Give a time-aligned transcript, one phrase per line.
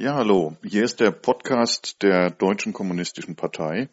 [0.00, 0.56] Ja, hallo.
[0.62, 3.88] Hier ist der Podcast der Deutschen Kommunistischen Partei.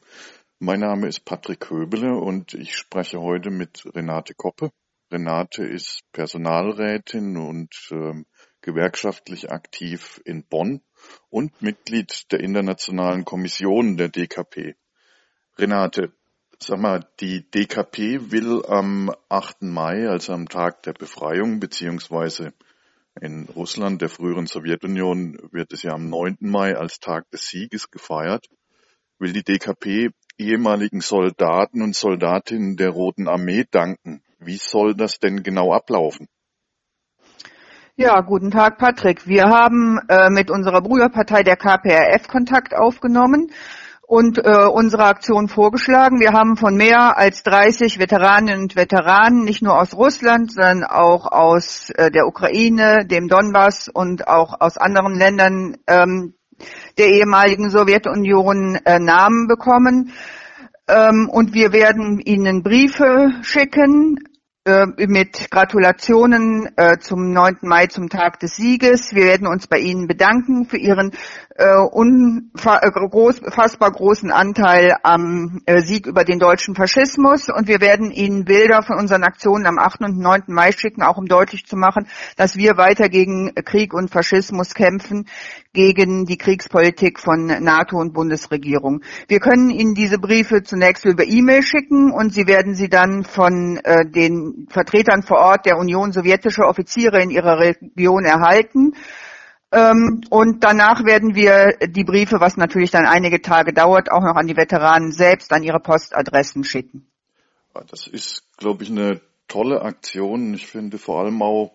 [0.60, 4.70] Mein Name ist Patrick Köbele und ich spreche heute mit Renate Koppe.
[5.12, 8.24] Renate ist Personalrätin und äh,
[8.62, 10.82] gewerkschaftlich aktiv in Bonn
[11.32, 14.76] und Mitglied der Internationalen Kommission der DKP.
[15.58, 16.14] Renate,
[16.60, 19.64] sag mal, die DKP will am 8.
[19.64, 22.54] Mai, also am Tag der Befreiung, beziehungsweise
[23.22, 26.38] in Russland, der früheren Sowjetunion, wird es ja am 9.
[26.42, 28.48] Mai als Tag des Sieges gefeiert.
[29.20, 34.22] Will die DKP ehemaligen Soldaten und Soldatinnen der Roten Armee danken.
[34.40, 36.28] Wie soll das denn genau ablaufen?
[37.96, 39.26] Ja, guten Tag, Patrick.
[39.26, 43.52] Wir haben äh, mit unserer Bruderpartei der KPRF Kontakt aufgenommen
[44.08, 46.20] und äh, unsere Aktion vorgeschlagen.
[46.20, 51.32] Wir haben von mehr als 30 Veteraninnen und Veteranen, nicht nur aus Russland, sondern auch
[51.32, 56.36] aus äh, der Ukraine, dem Donbass und auch aus anderen Ländern ähm,
[56.98, 60.14] der ehemaligen Sowjetunion äh, Namen bekommen.
[60.88, 64.20] Ähm, und wir werden Ihnen Briefe schicken
[64.68, 67.58] äh, mit Gratulationen äh, zum 9.
[67.62, 69.14] Mai zum Tag des Sieges.
[69.14, 71.12] Wir werden uns bei Ihnen bedanken für Ihren
[71.56, 72.72] äh, unfassbar
[73.92, 78.98] großen Anteil am äh, Sieg über den deutschen Faschismus und wir werden Ihnen Bilder von
[78.98, 80.02] unseren Aktionen am 8.
[80.02, 80.46] und 9.
[80.48, 85.28] Mai schicken, auch um deutlich zu machen, dass wir weiter gegen Krieg und Faschismus kämpfen,
[85.76, 89.04] gegen die Kriegspolitik von NATO und Bundesregierung.
[89.28, 93.78] Wir können Ihnen diese Briefe zunächst über E-Mail schicken und Sie werden sie dann von
[93.84, 98.94] äh, den Vertretern vor Ort der Union sowjetischer Offiziere in ihrer Region erhalten.
[99.72, 104.36] Ähm, und danach werden wir die Briefe, was natürlich dann einige Tage dauert, auch noch
[104.36, 107.08] an die Veteranen selbst an ihre Postadressen schicken.
[107.92, 110.54] Das ist, glaube ich, eine tolle Aktion.
[110.54, 111.74] Ich finde vor allem auch,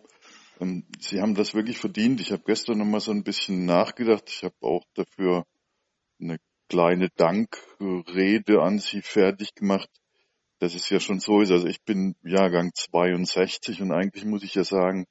[0.99, 2.21] Sie haben das wirklich verdient.
[2.21, 4.25] Ich habe gestern noch mal so ein bisschen nachgedacht.
[4.29, 5.47] Ich habe auch dafür
[6.21, 9.89] eine kleine Dankrede an Sie fertig gemacht,
[10.59, 11.51] dass es ja schon so ist.
[11.51, 15.07] Also ich bin Jahrgang 62 und eigentlich muss ich ja sagen,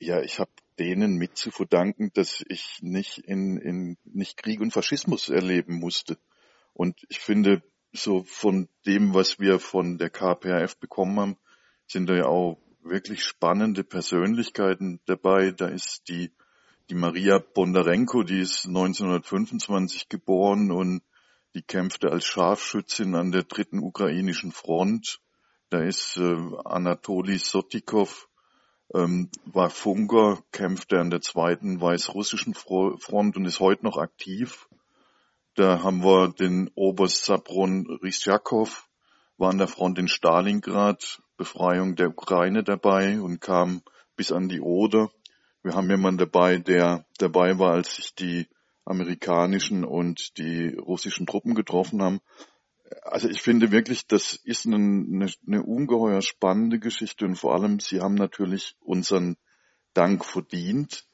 [0.00, 0.50] ja, ich habe
[0.80, 6.18] denen mit zu verdanken, dass ich nicht in, in nicht Krieg und Faschismus erleben musste.
[6.74, 7.62] Und ich finde,
[7.92, 11.36] so von dem, was wir von der KPRF bekommen haben,
[11.86, 15.50] sind da ja auch wirklich spannende Persönlichkeiten dabei.
[15.52, 16.32] Da ist die,
[16.90, 21.02] die Maria Bondarenko, die ist 1925 geboren und
[21.54, 25.20] die kämpfte als Scharfschützin an der dritten ukrainischen Front.
[25.68, 28.28] Da ist äh, Anatoli Sotikov,
[28.94, 34.68] ähm, war Funker, kämpfte an der zweiten weißrussischen Front und ist heute noch aktiv.
[35.54, 38.88] Da haben wir den Oberst Sabron Rysjakov,
[39.36, 43.82] war an der Front in Stalingrad, Befreiung der Ukraine dabei und kam
[44.16, 45.10] bis an die Oder.
[45.62, 48.46] Wir haben jemanden dabei, der dabei war, als sich die
[48.84, 52.20] amerikanischen und die russischen Truppen getroffen haben
[53.02, 58.00] also ich finde wirklich, das ist eine, eine, ungeheuer spannende Geschichte und vor allem, Sie
[58.00, 59.36] haben natürlich unseren
[59.94, 61.06] Dank verdient,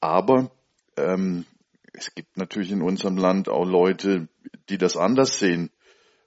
[0.00, 0.50] aber
[0.96, 1.46] ähm,
[1.92, 4.28] es gibt natürlich in unserem Land auch Leute,
[4.68, 5.70] die das anders sehen.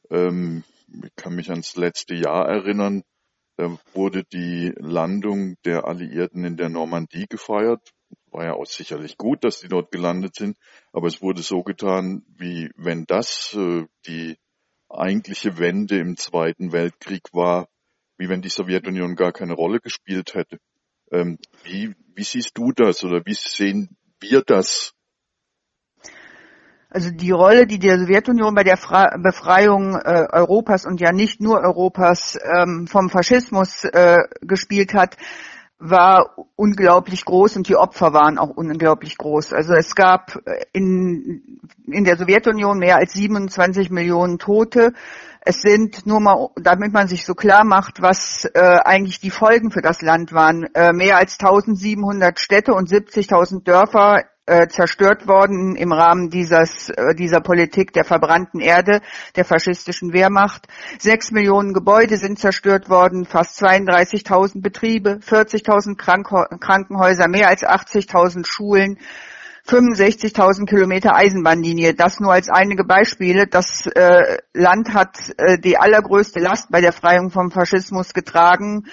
[0.10, 0.64] Ähm,
[1.04, 3.04] ich kann mich ans letzte Jahr erinnern,
[3.94, 7.92] wurde die Landung der Alliierten in der Normandie gefeiert.
[8.32, 10.58] War ja auch sicherlich gut, dass die dort gelandet sind,
[10.94, 14.38] aber es wurde so getan, wie wenn das äh, die
[14.90, 17.68] eigentliche Wende im Zweiten Weltkrieg war,
[18.18, 20.60] wie wenn die Sowjetunion gar keine Rolle gespielt hätte.
[21.12, 24.94] Ähm, wie, wie siehst du das oder wie sehen wir das?
[26.92, 31.40] Also die Rolle, die die Sowjetunion bei der Fra Befreiung äh, Europas und ja nicht
[31.40, 35.16] nur Europas ähm, vom Faschismus äh, gespielt hat,
[35.78, 39.54] war unglaublich groß und die Opfer waren auch unglaublich groß.
[39.54, 40.38] Also es gab
[40.74, 44.92] in, in der Sowjetunion mehr als 27 Millionen Tote.
[45.42, 49.72] Es sind nur mal, damit man sich so klar macht, was äh, eigentlich die Folgen
[49.72, 55.76] für das Land waren, äh, mehr als 1700 Städte und 70.000 Dörfer äh, zerstört worden
[55.76, 59.02] im Rahmen dieses, äh, dieser Politik der verbrannten Erde,
[59.36, 60.68] der faschistischen Wehrmacht.
[60.98, 65.96] Sechs Millionen Gebäude sind zerstört worden, fast 32.000 Betriebe, 40.000
[66.60, 68.98] Krankenhäuser, mehr als 80.000 Schulen.
[69.68, 71.94] 65.000 Kilometer Eisenbahnlinie.
[71.94, 73.46] Das nur als einige Beispiele.
[73.46, 78.88] Das äh, Land hat äh, die allergrößte Last bei der Freiung vom Faschismus getragen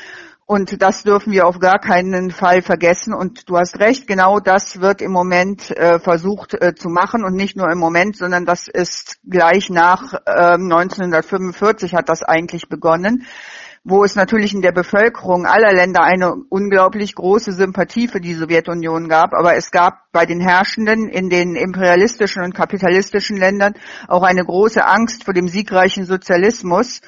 [0.48, 3.12] und das dürfen wir auf gar keinen Fall vergessen.
[3.12, 7.25] Und du hast recht, genau das wird im Moment äh, versucht äh, zu machen.
[7.25, 12.69] Und nicht nur im Moment, sondern das ist gleich nach äh, 1945 hat das eigentlich
[12.69, 13.26] begonnen.
[13.88, 19.08] wo es natürlich in der Bevölkerung aller Länder eine unglaublich große Sympathie für die Sowjetunion
[19.08, 23.75] gab, aber es gab bei den Herrschenden in den imperialistischen und kapitalistischen Ländern
[24.08, 27.00] auch eine große Angst vor dem siegreichen Sozialismus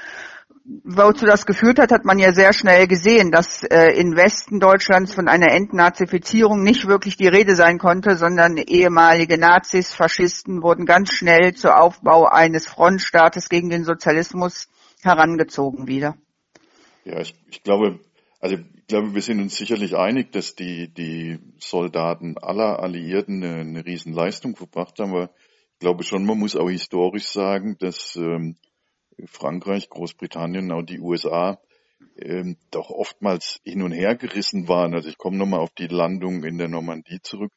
[0.85, 5.15] wozu das geführt hat, hat man ja sehr schnell gesehen, dass äh, in Westen Deutschlands
[5.15, 11.13] von einer Entnazifizierung nicht wirklich die Rede sein konnte, sondern ehemalige Nazis, Faschisten wurden ganz
[11.13, 14.69] schnell zu Aufbau eines Frontstaates gegen den Sozialismus
[15.03, 16.17] herangezogen wieder.
[17.05, 18.01] Ja, ich, ich glaube,
[18.41, 23.61] also ich glaube, wir sind uns sicherlich einig, dass die, die Soldaten aller Alliierten eine,
[23.61, 25.31] eine Riesenleistung verbracht haben, aber
[25.73, 28.57] ich glaube schon, man muss auch historisch sagen, dass ähm,
[29.27, 31.61] Frankreich, Großbritannien, auch die USA
[32.17, 34.95] ähm, doch oftmals hin und her gerissen waren.
[34.95, 37.53] Also ich komme nochmal auf die Landung in der Normandie zurück.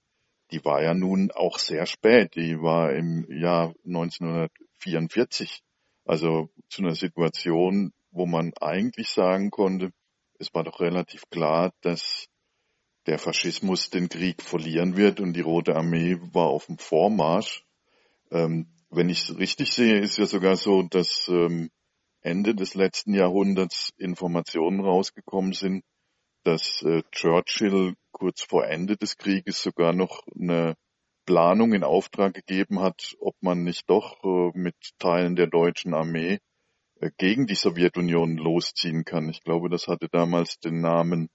[0.51, 2.35] Die war ja nun auch sehr spät.
[2.35, 5.61] Die war im Jahr 1944.
[6.05, 9.91] Also zu einer Situation, wo man eigentlich sagen konnte,
[10.39, 12.27] es war doch relativ klar, dass
[13.05, 17.63] der Faschismus den Krieg verlieren wird und die Rote Armee war auf dem Vormarsch.
[18.31, 21.69] Ähm, wenn ich es richtig sehe, ist ja sogar so, dass ähm,
[22.21, 25.83] Ende des letzten Jahrhunderts Informationen rausgekommen sind,
[26.43, 30.75] dass äh, Churchill kurz vor Ende des Krieges sogar noch eine
[31.25, 36.39] Planung in Auftrag gegeben hat, ob man nicht doch äh, mit Teilen der deutschen Armee
[36.99, 39.29] äh, gegen die Sowjetunion losziehen kann.
[39.29, 41.29] Ich glaube, das hatte damals den Namen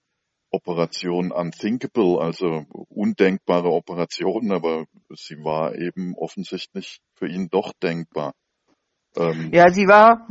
[0.57, 8.33] Operation Unthinkable, also undenkbare Operation, aber sie war eben offensichtlich für ihn doch denkbar.
[9.17, 10.27] Ähm ja, sie war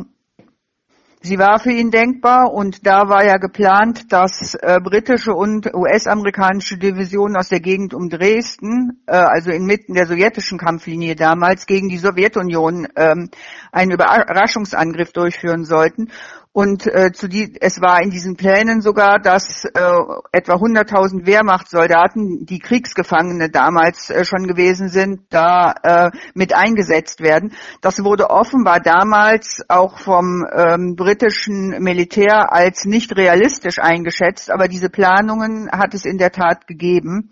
[1.25, 6.77] Sie war für ihn denkbar und da war ja geplant, dass äh, britische und US-amerikanische
[6.77, 11.97] Divisionen aus der Gegend um Dresden, äh, also inmitten der sowjetischen Kampflinie damals, gegen die
[11.97, 13.31] Sowjetunion ähm,
[13.71, 16.11] einen Überraschungsangriff durchführen sollten.
[16.55, 19.69] Und äh, zu die, es war in diesen Plänen sogar, dass äh,
[20.31, 27.51] etwa 100.000 Wehrmachtssoldaten, die Kriegsgefangene damals äh, schon gewesen sind, da äh, mit eingesetzt werden.
[27.81, 34.89] Das wurde offenbar damals auch vom ähm, britischen Militär als nicht realistisch eingeschätzt, aber diese
[34.89, 37.31] Planungen hat es in der Tat gegeben.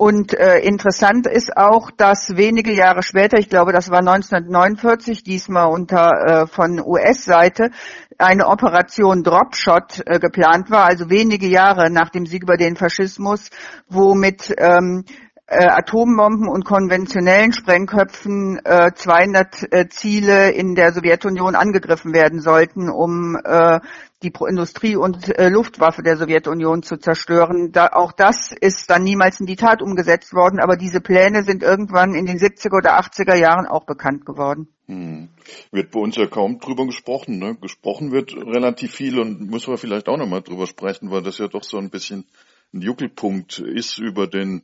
[0.00, 5.72] Und äh, interessant ist auch, dass wenige Jahre später, ich glaube, das war 1949, diesmal
[5.72, 7.72] unter äh, von US-Seite,
[8.18, 13.48] eine Operation Dropshot äh, geplant war, also wenige Jahre nach dem Sieg über den Faschismus,
[13.88, 21.54] wo mit ähm, äh, Atombomben und konventionellen Sprengköpfen äh, 200 äh, Ziele in der Sowjetunion
[21.54, 23.80] angegriffen werden sollten, um äh,
[24.22, 27.72] die Industrie und äh, Luftwaffe der Sowjetunion zu zerstören.
[27.72, 31.62] Da, auch das ist dann niemals in die Tat umgesetzt worden, aber diese Pläne sind
[31.62, 34.68] irgendwann in den 70er oder 80er Jahren auch bekannt geworden.
[34.86, 35.28] Hm.
[35.70, 37.38] Wird bei uns ja kaum drüber gesprochen.
[37.38, 37.56] Ne?
[37.60, 41.48] Gesprochen wird relativ viel und müssen wir vielleicht auch nochmal drüber sprechen, weil das ja
[41.48, 42.26] doch so ein bisschen
[42.74, 44.62] ein Juckelpunkt ist über den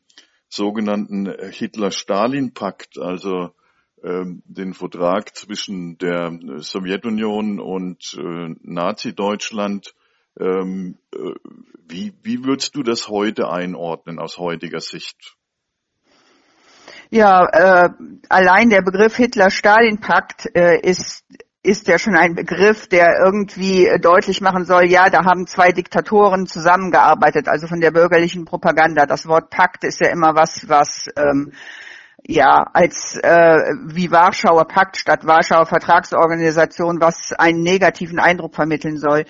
[0.54, 3.50] sogenannten Hitler-Stalin-Pakt, also
[4.02, 9.94] ähm, den Vertrag zwischen der Sowjetunion und äh, Nazi-Deutschland.
[10.38, 11.34] Ähm, äh,
[11.88, 15.36] wie, wie würdest du das heute einordnen aus heutiger Sicht?
[17.10, 17.90] Ja, äh,
[18.28, 21.24] allein der Begriff Hitler-Stalin-Pakt äh, ist
[21.64, 26.46] ist ja schon ein Begriff, der irgendwie deutlich machen soll, ja, da haben zwei Diktatoren
[26.46, 29.06] zusammengearbeitet, also von der bürgerlichen Propaganda.
[29.06, 31.52] Das Wort Pakt ist ja immer was, was ähm,
[32.26, 39.24] ja, als äh, wie Warschauer Pakt statt Warschauer Vertragsorganisation, was einen negativen Eindruck vermitteln soll.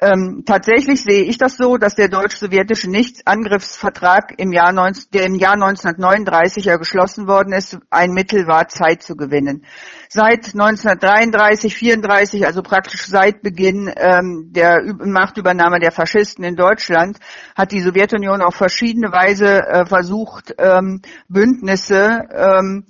[0.00, 5.34] Ähm, tatsächlich sehe ich das so, dass der deutsch-sowjetische Nichtangriffsvertrag im Jahr 19, der im
[5.34, 9.64] Jahr 1939 ja geschlossen worden ist, ein Mittel war, Zeit zu gewinnen.
[10.08, 17.18] Seit 1933, 34, also praktisch seit Beginn ähm, der Machtübernahme der Faschisten in Deutschland,
[17.56, 22.86] hat die Sowjetunion auf verschiedene Weise äh, versucht, ähm, Bündnisse ähm,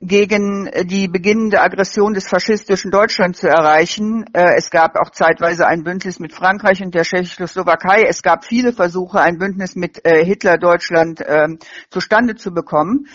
[0.00, 4.24] gegen die beginnende Aggression des faschistischen Deutschland zu erreichen.
[4.32, 8.02] Äh, es gab auch zeitweise ein Bündnis mit Frankreich und der Tschechoslowakei.
[8.08, 11.58] Es gab viele Versuche, ein Bündnis mit äh, Hitler-Deutschland ähm,
[11.90, 13.06] zustande zu bekommen.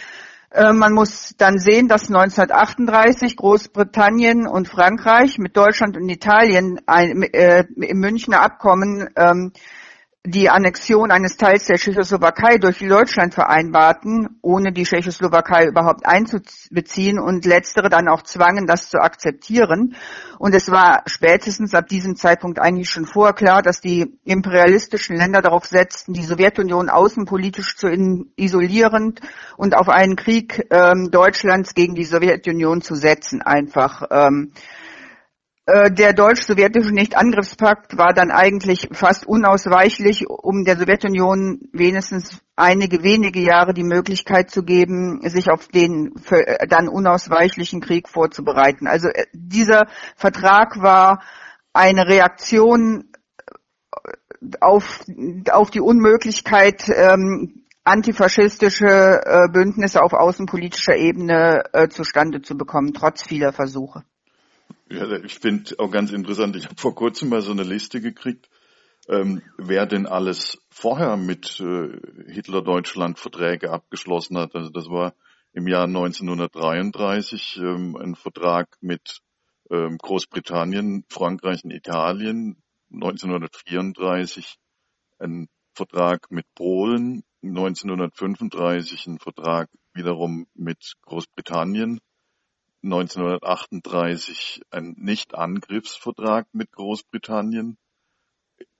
[0.49, 7.23] Äh, man muss dann sehen, dass 1938 Großbritannien und Frankreich mit Deutschland und Italien ein,
[7.23, 9.53] äh, im Münchner Abkommen ähm,
[10.23, 17.43] die Annexion eines Teils der Tschechoslowakei durch Deutschland vereinbarten, ohne die Tschechoslowakei überhaupt einzubeziehen und
[17.45, 19.95] letztere dann auch zwangen, das zu akzeptieren.
[20.37, 25.41] Und es war spätestens ab diesem Zeitpunkt eigentlich schon vorher klar, dass die imperialistischen Länder
[25.41, 27.87] darauf setzten, die Sowjetunion außenpolitisch zu
[28.35, 29.15] isolieren
[29.57, 34.03] und auf einen Krieg ähm, Deutschlands gegen die Sowjetunion zu setzen einfach.
[34.11, 34.90] Ähm, äh,
[35.91, 43.73] der deutsch-sowjetische Nicht-Angriffspakt war dann eigentlich fast unausweichlich, um der Sowjetunion wenigstens einige wenige Jahre
[43.73, 48.87] die Möglichkeit zu geben, sich auf den äh, dann unausweichlichen Krieg vorzubereiten.
[48.87, 51.23] Also äh, dieser Vertrag war
[51.73, 53.11] eine Reaktion
[54.59, 55.05] auf,
[55.51, 63.23] auf die Unmöglichkeit, ähm, antifaschistische äh, Bündnisse auf außenpolitischer Ebene äh, zustande zu bekommen, trotz
[63.23, 64.03] vieler Versuche.
[64.91, 68.49] Ja, ich finde auch ganz interessant, ich habe vor kurzem mal so eine Liste gekriegt,
[69.07, 74.53] ähm, wer denn alles vorher mit äh, Hitler-Deutschland Verträge abgeschlossen hat.
[74.53, 75.13] Also das war
[75.53, 79.21] im Jahr 1933 ähm, ein Vertrag mit
[79.69, 84.57] ähm, Großbritannien, Frankreich und Italien, 1934
[85.19, 92.01] ein Vertrag mit Polen, 1935 ein Vertrag wiederum mit Großbritannien,
[92.83, 97.77] 1938 ein Nichtangriffsvertrag mit Großbritannien,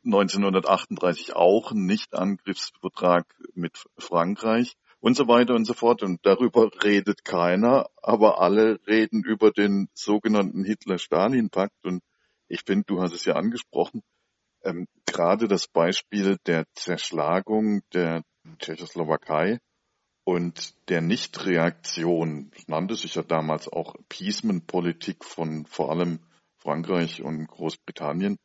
[0.04, 6.02] 1938 auch ein Nichtangriffsvertrag mit Frankreich und so weiter und so fort.
[6.02, 11.86] Und darüber redet keiner, aber alle reden über den sogenannten Hitler-Stalin-Pakt.
[11.86, 12.02] Und
[12.48, 14.02] ich finde, du hast es ja angesprochen,
[14.64, 18.24] ähm, gerade das Beispiel der Zerschlagung der
[18.58, 19.60] Tschechoslowakei
[20.32, 26.20] und der Nichtreaktion, nannte sich ja damals auch Appeasement-Politik von vor allem
[26.58, 28.38] Frankreich und Großbritannien,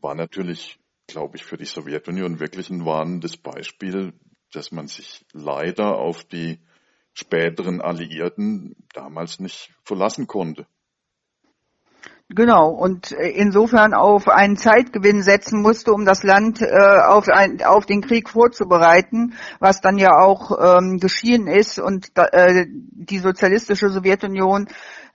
[0.00, 4.14] war natürlich, glaube ich, für die Sowjetunion wirklich ein warnendes Beispiel,
[4.52, 6.58] dass man sich leider auf die
[7.12, 10.66] späteren Alliierten damals nicht verlassen konnte.
[12.30, 17.62] Genau, und äh, insofern auf einen Zeitgewinn setzen musste, um das Land äh, auf, ein,
[17.62, 21.78] auf den Krieg vorzubereiten, was dann ja auch ähm, geschehen ist.
[21.78, 24.68] Und äh, die sozialistische Sowjetunion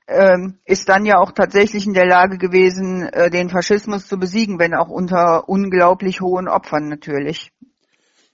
[0.07, 4.57] äh, ist dann ja auch tatsächlich in der Lage gewesen, äh, den Faschismus zu besiegen,
[4.57, 7.51] wenn auch unter unglaublich hohen Opfern natürlich.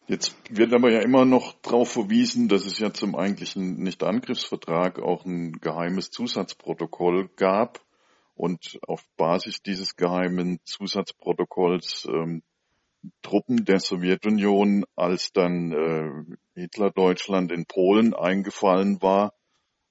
[0.07, 5.25] Jetzt wird aber ja immer noch darauf verwiesen, dass es ja zum eigentlichen Nichtangriffsvertrag auch
[5.25, 7.81] ein geheimes Zusatzprotokoll gab
[8.39, 12.41] und auf Basis dieses geheimen Zusatzprotokolls ähm,
[13.21, 19.33] Truppen der Sowjetunion, als dann äh, Hitler-Deutschland in Polen eingefallen war,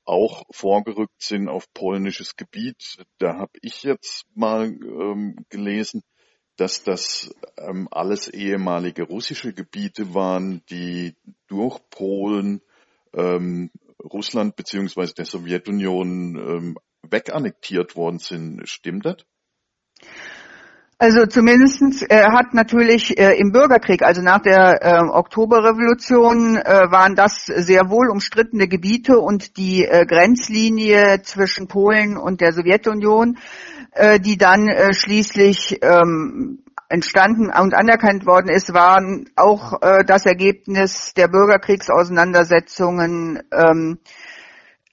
[0.07, 3.05] auch vorgerückt sind auf polnisches Gebiet.
[3.19, 6.03] Da habe ich jetzt mal ähm, gelesen,
[6.57, 11.15] dass das ähm, alles ehemalige russische Gebiete waren, die
[11.49, 12.63] durch Polen
[13.13, 13.71] ähm,
[14.03, 16.79] Russland beziehungsweise der Sowjetunion ähm,
[17.11, 18.69] wegannektiert worden sind.
[18.69, 19.17] Stimmt das?
[21.01, 27.15] Also zumindestens äh, hat natürlich äh, im Bürgerkrieg, also nach der äh, Oktoberrevolution, äh, waren
[27.15, 33.39] das sehr wohl umstrittene Gebiete und die äh, Grenzlinie zwischen Polen und der Sowjetunion,
[33.93, 40.27] äh, die dann äh, schließlich ähm, entstanden und anerkannt worden ist, waren auch äh, das
[40.27, 44.01] Ergebnis der Bürgerkriegsauseinandersetzungen ähm,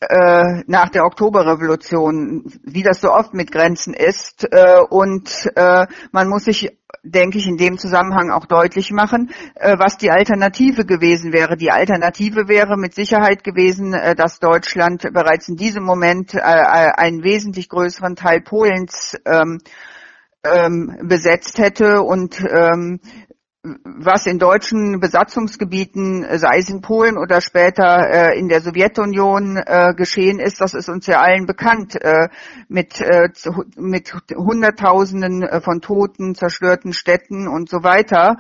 [0.09, 4.47] äh, nach der Oktoberrevolution, wie das so oft mit Grenzen ist.
[4.51, 9.77] Äh, und äh, man muss sich, denke ich, in dem Zusammenhang auch deutlich machen, äh,
[9.77, 11.57] was die Alternative gewesen wäre.
[11.57, 17.23] Die Alternative wäre mit Sicherheit gewesen, äh, dass Deutschland bereits in diesem Moment äh, einen
[17.23, 19.59] wesentlich größeren Teil Polens ähm,
[20.43, 22.99] ähm, besetzt hätte und ähm,
[23.83, 29.93] was in deutschen Besatzungsgebieten, sei es in Polen oder später äh, in der Sowjetunion äh,
[29.95, 32.29] geschehen ist, das ist uns ja allen bekannt, äh,
[32.67, 33.29] mit, äh,
[33.77, 38.37] mit Hunderttausenden äh, von Toten, zerstörten Städten und so weiter.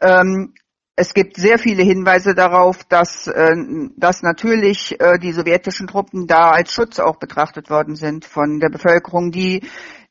[0.00, 0.54] Ähm,
[1.00, 3.54] es gibt sehr viele Hinweise darauf, dass, äh,
[3.96, 8.68] dass natürlich äh, die sowjetischen Truppen da als Schutz auch betrachtet worden sind von der
[8.68, 9.62] Bevölkerung, die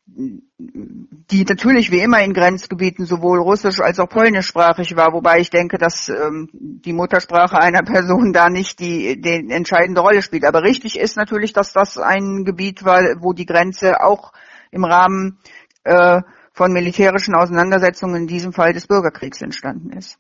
[0.09, 5.77] die natürlich wie immer in Grenzgebieten sowohl russisch als auch polnischsprachig war, wobei ich denke,
[5.77, 10.45] dass ähm, die Muttersprache einer Person da nicht die, die entscheidende Rolle spielt.
[10.45, 14.31] Aber richtig ist natürlich, dass das ein Gebiet war, wo die Grenze auch
[14.71, 15.39] im Rahmen
[15.83, 16.21] äh,
[16.53, 20.17] von militärischen Auseinandersetzungen, in diesem Fall des Bürgerkriegs, entstanden ist.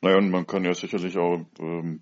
[0.00, 2.00] Naja, und man kann ja sicherlich auch ähm,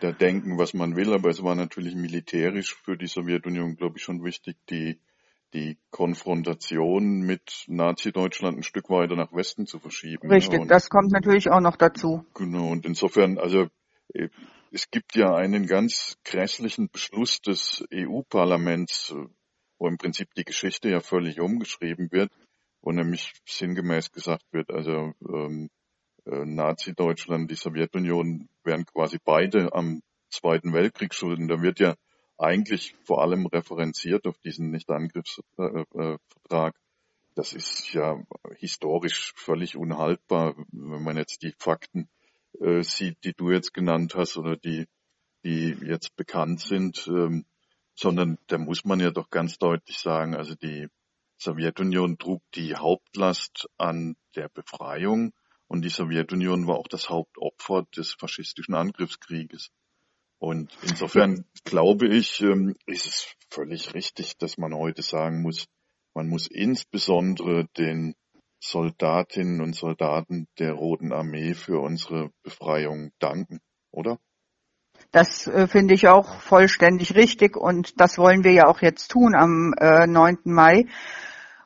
[0.00, 4.02] da denken, was man will, aber es war natürlich militärisch für die Sowjetunion, glaube ich,
[4.02, 4.98] schon wichtig, die
[5.54, 10.30] die Konfrontation mit Nazi-Deutschland ein Stück weiter nach Westen zu verschieben.
[10.30, 12.24] Richtig, und, das kommt natürlich auch noch dazu.
[12.34, 13.68] Genau, und insofern, also
[14.12, 14.28] äh,
[14.70, 19.14] es gibt ja einen ganz grässlichen Beschluss des EU-Parlaments,
[19.78, 22.30] wo im Prinzip die Geschichte ja völlig umgeschrieben wird,
[22.82, 25.70] wo nämlich sinngemäß gesagt wird, also ähm,
[26.26, 31.48] äh, Nazi-Deutschland, die Sowjetunion wären quasi beide am Zweiten Weltkrieg schulden.
[31.48, 31.94] Da wird ja
[32.38, 36.74] eigentlich vor allem referenziert auf diesen Nichtangriffsvertrag.
[37.34, 38.22] das ist ja
[38.56, 42.08] historisch völlig unhaltbar, wenn man jetzt die Fakten
[42.60, 44.86] äh, sieht, die du jetzt genannt hast oder die,
[45.44, 47.44] die jetzt bekannt sind, ähm,
[47.94, 50.88] sondern da muss man ja doch ganz deutlich sagen, also die
[51.36, 55.32] Sowjetunion trug die Hauptlast an der Befreiung
[55.68, 59.70] und die Sowjetunion war auch das Hauptopfer des faschistischen Angriffskrieges.
[60.38, 65.66] Und insofern glaube ich, ähm, ist es völlig richtig, dass man heute sagen muss,
[66.14, 68.14] man muss insbesondere den
[68.60, 74.18] Soldatinnen und Soldaten der Roten Armee für unsere Befreiung danken, oder?
[75.12, 79.34] Das äh, finde ich auch vollständig richtig und das wollen wir ja auch jetzt tun
[79.34, 80.38] am äh, 9.
[80.44, 80.86] Mai.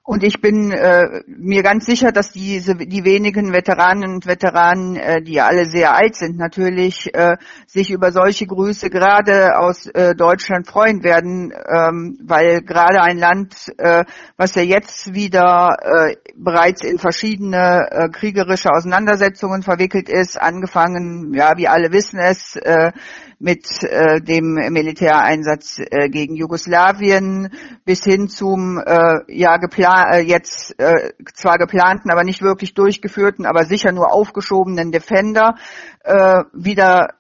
[0.05, 5.23] Und ich bin äh, mir ganz sicher, dass diese die wenigen Veteranen und Veteranen, äh,
[5.23, 7.37] die alle sehr alt sind, natürlich äh,
[7.69, 13.73] sich über solche Grüße gerade aus äh, Deutschland freuen werden, ähm, weil gerade ein Land,
[13.79, 14.05] äh,
[14.37, 21.57] was ja jetzt wieder äh, bereits in verschiedene äh, kriegerische Auseinandersetzungen verwickelt ist, angefangen, ja,
[21.57, 22.91] wie alle wissen es, äh,
[23.39, 27.51] mit äh, dem Militäreinsatz äh, gegen Jugoslawien
[27.85, 33.47] bis hin zum äh, ja geplan äh, jetzt äh, zwar geplanten, aber nicht wirklich durchgeführten,
[33.47, 35.57] aber sicher nur aufgeschobenen Defender
[36.05, 37.15] äh, wieder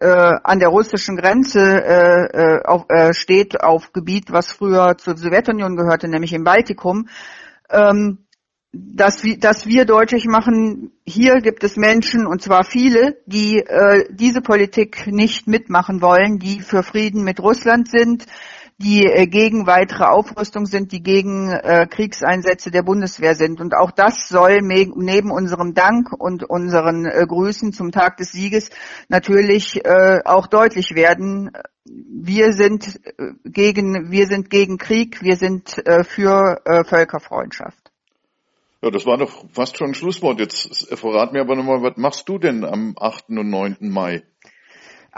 [0.00, 5.16] äh, an der russischen Grenze äh, äh auf, äh, steht auf Gebiet, was früher zur
[5.16, 7.08] Sowjetunion gehörte, nämlich im Baltikum.
[7.70, 8.18] Ähm,
[8.72, 14.04] dass wir, dass wir deutlich machen, hier gibt es Menschen, und zwar viele, die äh,
[14.10, 18.26] diese Politik nicht mitmachen wollen, die für Frieden mit Russland sind,
[18.78, 23.60] die äh, gegen weitere Aufrüstung sind, die gegen äh, Kriegseinsätze der Bundeswehr sind.
[23.60, 28.70] Und auch das soll neben unserem Dank und unseren äh, Grüßen zum Tag des Sieges
[29.08, 31.50] natürlich äh, auch deutlich werden.
[31.84, 37.90] Wir sind äh, gegen, wir sind gegen Krieg, wir sind äh, für äh, Völkerfreundschaft.
[38.80, 40.38] Ja, das war doch fast schon ein Schlusswort.
[40.38, 43.30] Jetzt verrat mir aber nochmal, was machst du denn am 8.
[43.30, 43.76] und 9.
[43.80, 44.22] Mai?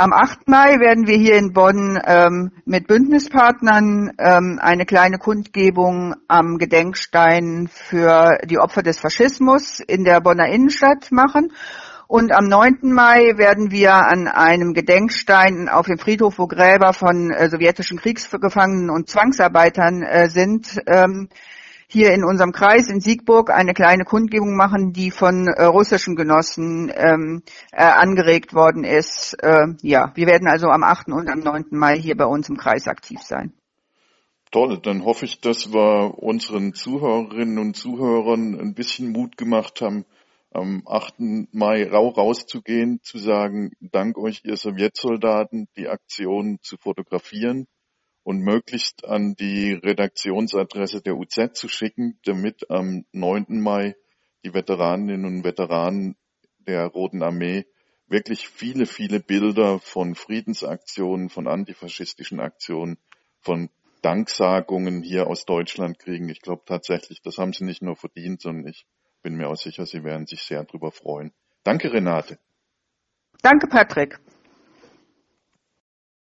[0.00, 0.48] Am 8.
[0.48, 7.68] Mai werden wir hier in Bonn ähm, mit Bündnispartnern ähm, eine kleine Kundgebung am Gedenkstein
[7.70, 11.52] für die Opfer des Faschismus in der Bonner Innenstadt machen.
[12.08, 12.78] Und am 9.
[12.94, 18.88] Mai werden wir an einem Gedenkstein auf dem Friedhof, wo Gräber von äh, sowjetischen Kriegsgefangenen
[18.88, 21.28] und Zwangsarbeitern äh, sind, ähm,
[21.92, 26.92] hier in unserem Kreis in Siegburg eine kleine Kundgebung machen, die von äh, russischen Genossen
[26.94, 29.34] ähm, äh, angeregt worden ist.
[29.42, 31.08] Äh, ja, wir werden also am 8.
[31.08, 31.66] und am 9.
[31.70, 33.52] Mai hier bei uns im Kreis aktiv sein.
[34.52, 40.04] Toll, dann hoffe ich, dass wir unseren Zuhörerinnen und Zuhörern ein bisschen Mut gemacht haben,
[40.52, 41.14] am 8.
[41.52, 47.66] Mai rau rauszugehen, zu sagen, dank euch, ihr Sowjetsoldaten, die Aktion zu fotografieren
[48.22, 53.60] und möglichst an die Redaktionsadresse der UZ zu schicken, damit am 9.
[53.60, 53.94] Mai
[54.44, 56.16] die Veteraninnen und Veteranen
[56.58, 57.66] der Roten Armee
[58.08, 62.98] wirklich viele, viele Bilder von Friedensaktionen, von antifaschistischen Aktionen,
[63.40, 63.70] von
[64.02, 66.28] Danksagungen hier aus Deutschland kriegen.
[66.28, 68.86] Ich glaube tatsächlich, das haben sie nicht nur verdient, sondern ich
[69.22, 71.32] bin mir auch sicher, sie werden sich sehr darüber freuen.
[71.62, 72.38] Danke, Renate.
[73.42, 74.18] Danke, Patrick.